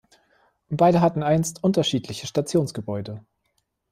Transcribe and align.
Beide 0.71 0.99
hatten 0.99 1.21
einst 1.21 1.63
unterschiedliche 1.63 2.25
Stationsgebäude. 2.25 3.23